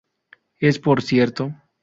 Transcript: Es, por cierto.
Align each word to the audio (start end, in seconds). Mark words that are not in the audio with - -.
Es, 0.59 0.79
por 0.79 1.03
cierto. 1.03 1.53